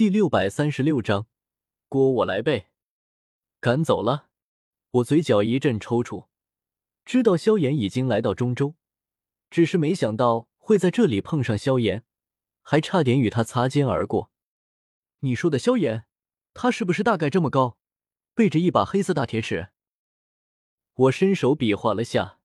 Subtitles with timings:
[0.00, 1.26] 第六百三十六章，
[1.86, 2.68] 锅我来背。
[3.60, 4.28] 赶走了，
[4.92, 6.28] 我嘴角一阵抽搐，
[7.04, 8.76] 知道萧炎已经来到中州，
[9.50, 12.02] 只是没想到会在这里碰上萧炎，
[12.62, 14.30] 还差点与他擦肩而过。
[15.18, 16.06] 你说的萧炎，
[16.54, 17.76] 他是不是大概这么高，
[18.34, 19.68] 背着一把黑色大铁尺？
[20.94, 22.38] 我伸手比划了下，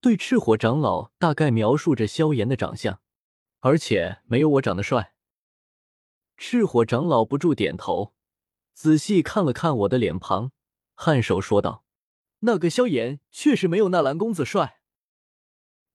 [0.00, 3.00] 对赤火长老大概描述着萧炎的长相，
[3.60, 5.14] 而且没有我长得帅。
[6.38, 8.14] 赤火长老不住点头，
[8.72, 10.52] 仔细看了看我的脸庞，
[10.96, 11.84] 颔首说道
[12.40, 14.80] ：“那个萧炎确实没有纳兰公子帅。”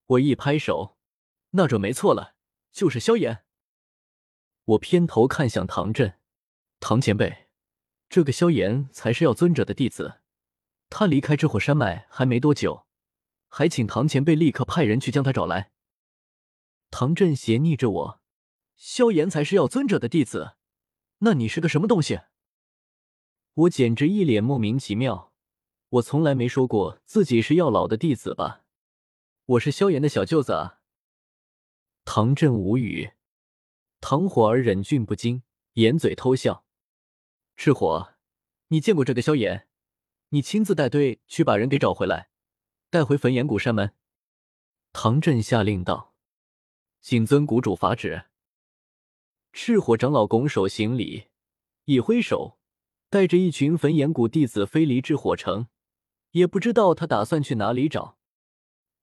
[0.05, 0.97] 我一拍手
[1.52, 2.35] ：“那准没错了，
[2.73, 3.45] 就是萧炎。”
[4.66, 6.19] 我偏头看向唐振，
[6.81, 7.47] 唐前辈，
[8.09, 10.19] 这个萧炎才是药尊者的弟子，
[10.89, 12.85] 他离开这火山脉还没多久，
[13.47, 15.71] 还请唐前辈立刻派人去将他找来。
[16.91, 18.22] 唐振斜睨着我。
[18.85, 20.57] 萧炎才是药尊者的弟子，
[21.19, 22.19] 那你是个什么东西？
[23.53, 25.31] 我简直一脸莫名其妙。
[25.88, 28.66] 我从来没说过自己是药老的弟子吧？
[29.45, 30.81] 我是萧炎的小舅子啊！
[32.03, 33.13] 唐振无语，
[34.02, 35.43] 唐火儿忍俊不禁，
[35.75, 36.65] 掩嘴偷笑。
[37.55, 38.15] 赤火，
[38.67, 39.69] 你见过这个萧炎？
[40.30, 42.27] 你亲自带队去把人给找回来，
[42.89, 43.95] 带回焚炎谷山门。
[44.91, 46.13] 唐振下令道
[46.99, 48.25] ：“谨遵谷主法旨。”
[49.55, 51.25] 赤火长老拱手行礼，
[51.85, 52.57] 一挥手，
[53.11, 55.67] 带着一群焚炎谷弟子飞离至火城。
[56.31, 58.17] 也不知道他打算去哪里找。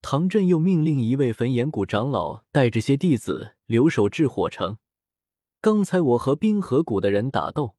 [0.02, 4.78] 唐振又命令一位焚炎谷长老带着些弟子留守至火城。
[5.60, 7.76] 刚才我和冰河谷的人打斗，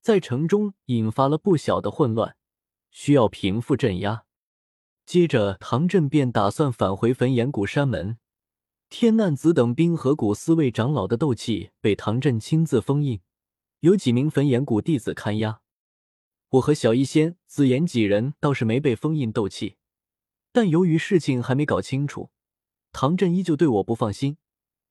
[0.00, 2.36] 在城中引发了不小的混乱，
[2.92, 4.24] 需要平复镇压。
[5.04, 8.18] 接着，唐振便打算返回焚炎谷山门。
[8.96, 13.20] 天难子等冰河谷四位长老的斗气被唐振亲自封印，
[13.80, 15.62] 有几名焚炎谷弟子看押。
[16.50, 19.78] 我和小医仙、紫妍几人倒是没被封印斗气，
[20.52, 22.30] 但由于事情还没搞清楚，
[22.92, 24.36] 唐振依旧对我不放心，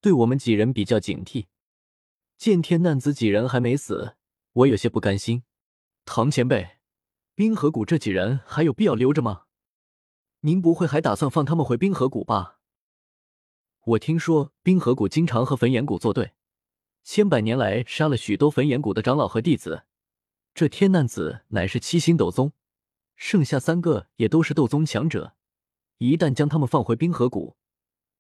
[0.02, 1.46] 对我们几人比较警惕。
[2.38, 4.18] 见天难子几人还没死，
[4.52, 5.44] 我有些不甘心。
[6.04, 6.72] 唐前辈，
[7.36, 9.44] 冰河谷这几人还有必要留着吗？
[10.42, 12.60] 您不会还打算放他们回冰河谷吧？
[13.86, 16.32] 我听说冰河谷经常和焚炎谷作对，
[17.04, 19.84] 千百年来杀了许多焚炎谷的长老和弟子。
[20.54, 22.54] 这天难子乃是七星斗宗，
[23.18, 25.36] 剩下三个也都是斗宗强者。
[25.98, 27.58] 一旦将他们放回冰河谷，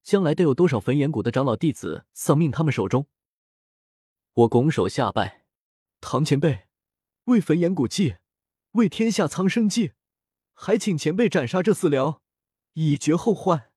[0.01, 3.07] 将来得有多少焚炎谷的长老弟子丧命他们手中？
[4.33, 5.45] 我拱手下拜，
[6.01, 6.67] 唐前辈，
[7.25, 8.17] 为焚炎谷祭，
[8.71, 9.93] 为天下苍生祭，
[10.53, 12.19] 还请前辈斩杀这四僚，
[12.73, 13.69] 以绝后患。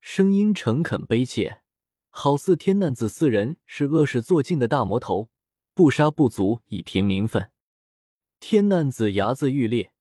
[0.00, 1.62] 声音诚恳悲切，
[2.08, 5.28] 好似天难子四人是恶事做尽的大魔头，
[5.74, 7.50] 不杀不足以平民愤。
[8.40, 9.92] 天难子牙眦欲裂，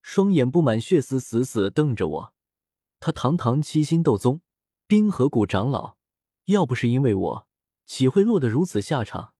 [0.00, 2.34] 双眼布满血丝，死死瞪着我。
[3.00, 4.40] 他堂堂七星斗宗，
[4.86, 5.96] 冰河谷长老，
[6.46, 7.48] 要不是因为我，
[7.84, 9.34] 岂会落得如此下场？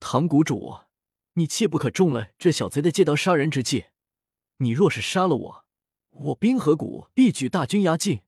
[0.00, 0.78] 唐谷主，
[1.34, 3.84] 你切不可中了这小贼的借刀杀人之计。
[4.56, 5.64] 你若是杀了我，
[6.10, 8.22] 我冰河谷必举大军压境。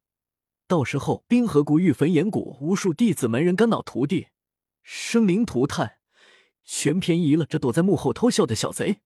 [0.66, 4.28] 到时候，冰河谷与焚炎谷无数弟子门人肝脑涂地，
[4.82, 5.98] 生灵涂炭，
[6.64, 9.00] 全便宜了这躲在幕后偷笑的小贼。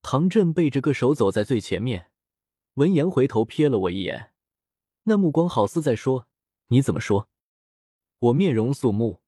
[0.00, 2.12] 唐振背着个手走在最前面，
[2.74, 4.32] 闻言回头瞥了我一眼，
[5.02, 6.28] 那目光好似在说
[6.68, 7.28] ：“你怎么说？”
[8.20, 9.20] 我面容肃穆，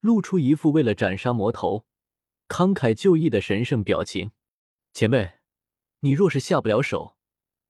[0.00, 1.84] 露出一副为了斩杀魔头，
[2.48, 4.32] 慷慨就义的神圣表情。
[4.94, 5.34] 前辈，
[6.00, 7.16] 你若是下不了手，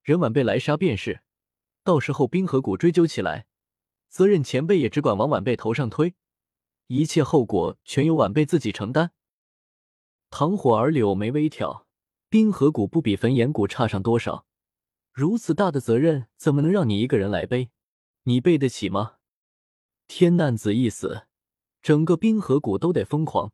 [0.05, 1.23] 任晚辈来杀便是。
[1.87, 3.47] 到时候冰河谷追究起来，
[4.09, 6.17] 责任前辈也只管往晚辈头上推，
[6.89, 9.13] 一切后果全由晚辈自己承担。
[10.29, 11.87] 唐火儿柳眉微挑，
[12.29, 14.47] 冰河谷不比焚炎谷差上多少，
[15.13, 17.71] 如此大的责任怎么能让你一个人来背？
[18.25, 19.19] 你背得起吗？
[20.09, 21.29] 天难子一死，
[21.81, 23.53] 整个冰河谷都得疯狂，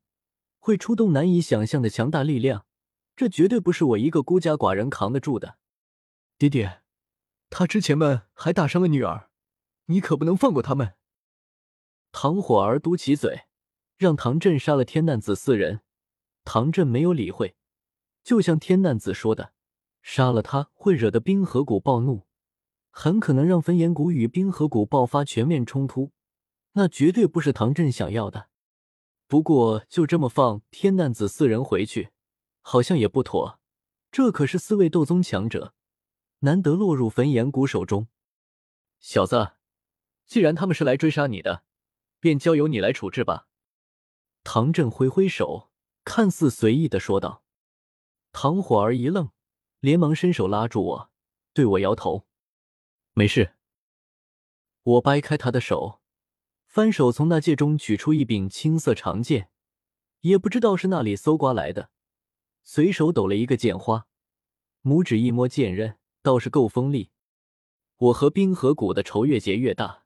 [0.58, 2.64] 会出动难以想象的强大力量，
[3.14, 5.58] 这绝对不是我一个孤家寡人扛得住的。
[6.38, 6.81] 爹爹。
[7.54, 9.28] 他之前们还打伤了女儿，
[9.84, 10.94] 你可不能放过他们。
[12.10, 13.42] 唐火儿嘟起嘴，
[13.98, 15.82] 让唐振杀了天难子四人。
[16.44, 17.54] 唐振没有理会，
[18.24, 19.52] 就像天难子说的，
[20.00, 22.26] 杀了他会惹得冰河谷暴怒，
[22.90, 26.10] 很可能让焚炎谷与冰河谷爆发全面冲突，
[26.72, 28.48] 那绝对不是唐振想要的。
[29.28, 32.12] 不过就这么放天难子四人回去，
[32.62, 33.60] 好像也不妥，
[34.10, 35.74] 这可是四位斗宗强者。
[36.44, 38.08] 难得落入焚炎谷手中，
[38.98, 39.52] 小子，
[40.26, 41.62] 既然他们是来追杀你的，
[42.18, 43.46] 便交由你来处置吧。
[44.42, 45.70] 唐振挥挥手，
[46.04, 47.44] 看似随意的说道。
[48.32, 49.30] 唐火儿一愣，
[49.78, 51.12] 连忙伸手拉住我，
[51.52, 52.26] 对我摇头
[53.14, 53.54] ：“没事。”
[54.82, 56.00] 我掰开他的手，
[56.66, 59.52] 翻手从那戒中取出一柄青色长剑，
[60.22, 61.90] 也不知道是哪里搜刮来的，
[62.64, 64.08] 随手抖了一个剑花，
[64.82, 67.10] 拇指一摸剑刃，倒是够锋利。
[67.96, 70.04] 我和冰河谷的仇越结越大，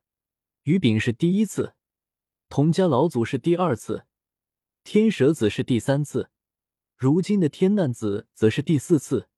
[0.65, 1.75] 于炳是第一次，
[2.49, 4.07] 童家老祖是第二次，
[4.83, 6.31] 天蛇子是第三次，
[6.97, 9.29] 如今的天难子则是第四次，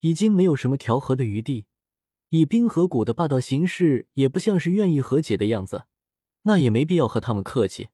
[0.00, 1.66] 已经没有什么调和的余地。
[2.30, 5.84] 以冰河谷的霸道行事，也不像是愿意和解的样子，
[6.42, 7.90] 那也没必要和他们客气，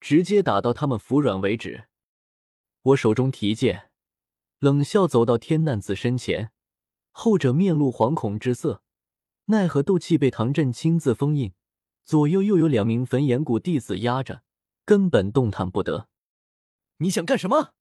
[0.00, 1.84] 直接打到他们服软为止。
[2.82, 3.90] 我手中提剑，
[4.58, 6.50] 冷笑走到天难子身前，
[7.18, 8.82] 后者面露惶恐之色。
[9.46, 11.54] 奈何斗气被唐振亲自封印，
[12.04, 14.42] 左右又有两名焚炎谷弟子压着，
[14.84, 16.10] 根本动弹不得。
[16.98, 17.72] 你想干什么？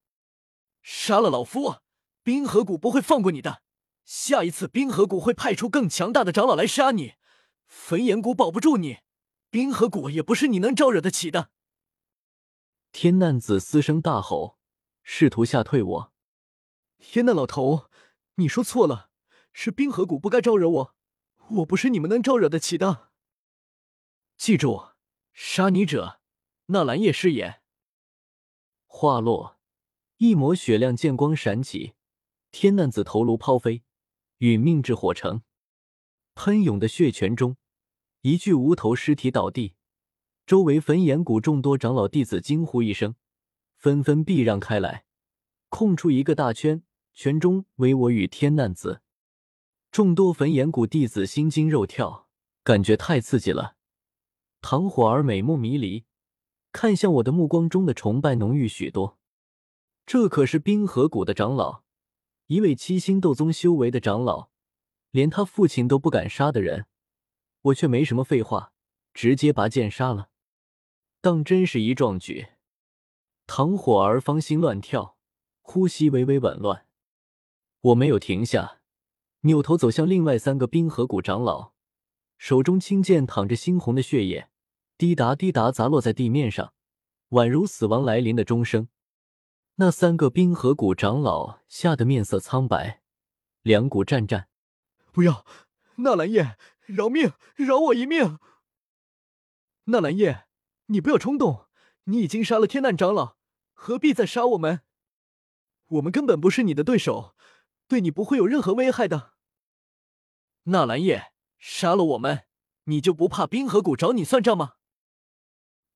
[0.81, 1.79] 杀了老夫，
[2.23, 3.61] 冰河谷不会放过你的。
[4.05, 7.15] 下一次冰河谷会派出更强大的长老来杀你，
[7.67, 8.99] 焚炎谷保不住你，
[9.49, 11.49] 冰河谷也不是你能招惹得起的。
[12.93, 14.57] 天难子嘶声大吼，
[15.03, 16.13] 试图吓退我。
[16.99, 17.89] 天难老头，
[18.35, 19.09] 你说错了，
[19.57, 20.95] 是冰河谷不该招惹我。
[21.47, 23.09] 我不是你们能招惹得起的。
[24.35, 24.89] 记住，
[25.33, 26.19] 杀你者，
[26.65, 27.61] 纳兰叶师也。
[28.85, 29.57] 话落，
[30.17, 31.93] 一抹雪亮剑光闪起，
[32.51, 33.83] 天难子头颅抛飞，
[34.39, 35.41] 殒命至火城。
[36.33, 37.55] 喷涌的血泉中，
[38.23, 39.75] 一具无头尸体倒地，
[40.45, 43.15] 周围焚炎谷众多长老弟子惊呼一声，
[43.77, 45.05] 纷纷避让开来，
[45.69, 49.01] 空出一个大圈，圈中唯我与天难子。
[49.95, 52.27] 众多焚炎谷弟子心惊肉跳，
[52.65, 53.77] 感觉太刺激了。
[54.59, 56.03] 唐火儿美目迷离，
[56.73, 59.17] 看向我的目光中的崇拜浓郁许多。
[60.05, 61.83] 这可是冰河谷的长老，
[62.47, 64.49] 一位七星斗宗修为的长老，
[65.11, 66.87] 连他父亲都不敢杀的人，
[67.61, 68.73] 我却没什么废话，
[69.13, 70.27] 直接拔剑杀了。
[71.21, 72.47] 当真是一壮举。
[73.47, 75.17] 唐火儿芳心乱跳，
[75.61, 76.85] 呼吸微微紊乱。
[77.79, 78.81] 我没有停下。
[79.45, 81.73] 扭头走向另外三个冰河谷长老，
[82.39, 84.49] 手中青剑淌着猩红的血液，
[84.97, 86.73] 滴答滴答砸落在地面上，
[87.29, 88.87] 宛如死亡来临的钟声。
[89.75, 93.03] 那三个冰河谷长老吓得面色苍白，
[93.61, 94.47] 两股战战。
[95.11, 95.45] 不要，
[95.97, 96.57] 纳兰叶，
[96.87, 98.39] 饶命，饶我一命！
[99.83, 100.47] 纳兰叶，
[100.87, 101.67] 你不要冲动，
[102.05, 103.37] 你已经杀了天难长老，
[103.73, 104.81] 何必再杀我们？
[105.89, 107.35] 我们根本不是你的对手，
[107.87, 109.34] 对你不会有任何危害的。
[110.67, 112.45] 纳兰叶杀了我们，
[112.85, 114.73] 你就不怕冰河谷找你算账吗？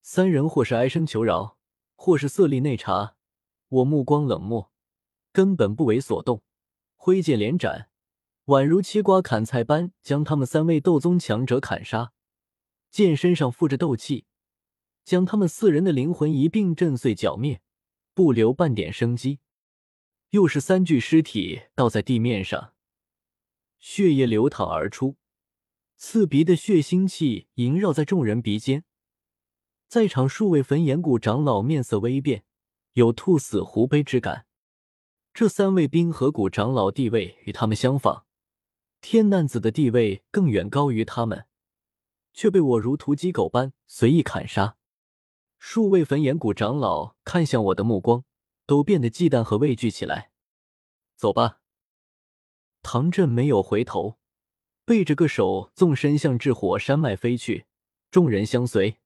[0.02, 1.58] 三人或是哀声求饶，
[1.96, 3.16] 或是色厉内查。
[3.70, 4.72] 我目光冷漠，
[5.32, 6.44] 根本不为所动，
[6.96, 7.90] 挥剑连斩，
[8.46, 12.14] 宛如切瓜砍菜般将他们三位斗宗强者砍杀。
[12.92, 14.26] 剑身上附着斗气，
[15.04, 17.62] 将他们四人的灵魂一并震碎剿灭，
[18.14, 19.40] 不留半点生机。
[20.30, 22.74] 又是三具尸体倒在地面上。
[23.80, 25.16] 血液流淌而出，
[25.96, 28.84] 刺鼻的血腥气萦绕在众人鼻尖。
[29.88, 32.44] 在场数位焚炎谷长老面色微变，
[32.94, 34.46] 有兔死狐悲之感。
[35.34, 38.26] 这三位冰河谷长老地位与他们相仿，
[39.00, 41.46] 天难子的地位更远高于他们，
[42.34, 44.76] 却被我如屠鸡狗般随意砍杀。
[45.58, 48.26] 数位焚炎谷长老看向我的目光
[48.66, 50.32] 都变得忌惮和畏惧起来。
[51.16, 51.62] 走吧。
[52.82, 54.20] 唐振没有回头，
[54.86, 57.66] 背着个手纵身向至火山脉飞去，
[58.10, 58.99] 众人相随。